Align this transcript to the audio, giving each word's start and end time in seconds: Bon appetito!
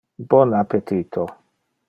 Bon 0.33 0.55
appetito! 0.61 1.27